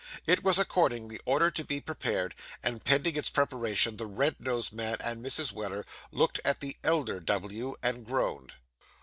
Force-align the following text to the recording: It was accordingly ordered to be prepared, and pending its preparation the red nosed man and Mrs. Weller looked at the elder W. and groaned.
It 0.25 0.41
was 0.43 0.57
accordingly 0.57 1.19
ordered 1.27 1.53
to 1.57 1.63
be 1.63 1.79
prepared, 1.79 2.33
and 2.63 2.83
pending 2.83 3.15
its 3.17 3.29
preparation 3.29 3.97
the 3.97 4.07
red 4.07 4.37
nosed 4.39 4.73
man 4.73 4.97
and 4.99 5.23
Mrs. 5.23 5.51
Weller 5.51 5.85
looked 6.11 6.39
at 6.43 6.59
the 6.59 6.75
elder 6.83 7.19
W. 7.19 7.75
and 7.83 8.03
groaned. 8.03 8.53